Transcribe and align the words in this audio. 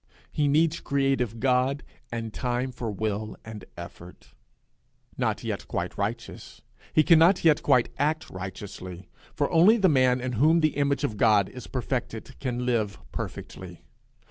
He 0.31 0.47
needs 0.47 0.79
creative 0.79 1.39
God, 1.39 1.83
and 2.11 2.33
time 2.33 2.71
for 2.71 2.89
will 2.89 3.37
and 3.45 3.65
effort. 3.77 4.33
Not 5.15 5.43
yet 5.43 5.67
quite 5.67 5.95
righteous, 5.95 6.63
he 6.91 7.03
cannot 7.03 7.45
yet 7.45 7.59
act 7.99 8.27
quite 8.31 8.31
righteously, 8.31 9.07
for 9.35 9.51
only 9.51 9.77
the 9.77 9.87
man 9.89 10.19
in 10.19 10.31
whom 10.31 10.61
the 10.61 10.75
image 10.75 11.03
of 11.03 11.17
God 11.17 11.49
is 11.49 11.67
perfected 11.67 12.33
can 12.39 12.65
live 12.65 12.97
perfectly. 13.11 13.83